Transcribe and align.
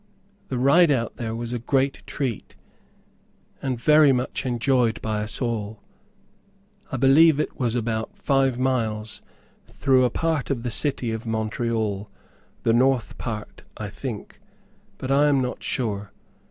The 0.47 0.57
ride 0.57 0.89
out 0.89 1.17
there 1.17 1.35
was 1.35 1.53
a 1.53 1.59
great 1.59 2.01
treat, 2.07 2.55
and 3.61 3.79
very 3.79 4.11
much 4.11 4.47
enjoyed 4.47 4.99
by 4.99 5.21
us 5.21 5.39
all. 5.39 5.83
I 6.91 6.97
believe 6.97 7.39
it 7.39 7.59
was 7.59 7.75
about 7.75 8.17
five 8.17 8.57
miles, 8.57 9.21
through 9.67 10.03
a 10.03 10.09
part 10.09 10.49
of 10.49 10.63
the 10.63 10.71
city 10.71 11.11
of 11.11 11.27
Montreal; 11.27 12.09
the 12.63 12.73
north 12.73 13.19
part 13.19 13.61
I 13.77 13.89
think, 13.89 14.39
but 14.97 15.11
I 15.11 15.27
am 15.27 15.39
not 15.39 15.61
sure. 15.61 16.11